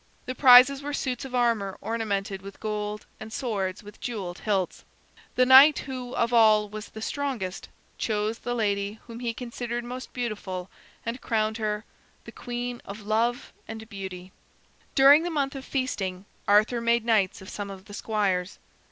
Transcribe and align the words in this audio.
The 0.25 0.33
prizes 0.33 0.81
were 0.81 0.95
suits 0.95 1.25
of 1.25 1.35
armor 1.35 1.77
ornamented 1.79 2.41
with 2.41 2.59
gold, 2.59 3.05
and 3.19 3.31
swords 3.31 3.83
with 3.83 4.01
jeweled 4.01 4.39
hilts. 4.39 4.83
The 5.35 5.45
knight 5.45 5.77
who, 5.77 6.15
of 6.15 6.33
all, 6.33 6.67
was 6.67 6.89
the 6.89 7.03
strongest, 7.03 7.69
chose 7.99 8.39
the 8.39 8.55
lady 8.55 8.99
whom 9.05 9.19
he 9.19 9.31
considered 9.31 9.83
most 9.83 10.11
beautiful, 10.11 10.71
and 11.05 11.21
crowned 11.21 11.57
her 11.57 11.85
"The 12.25 12.31
Queen 12.31 12.81
of 12.83 13.01
Love 13.01 13.53
and 13.67 13.87
Beauty." 13.89 14.31
During 14.95 15.21
the 15.21 15.29
month 15.29 15.53
of 15.53 15.65
feasting, 15.65 16.25
Arthur 16.47 16.81
made 16.81 17.05
knights 17.05 17.39
of 17.39 17.49
some 17.49 17.69
of 17.69 17.85
the 17.85 17.93
squires. 17.93 18.57